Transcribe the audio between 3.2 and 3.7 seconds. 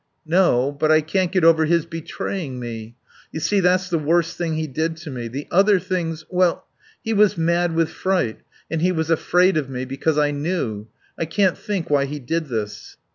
You see,